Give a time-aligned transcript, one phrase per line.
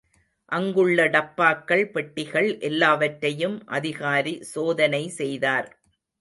[0.51, 5.69] அங்குள்ள டப்பாக்கள், பெட்டிகள் எல்லாவற்றையும் அதிகாரி சோதனை செய்தார்.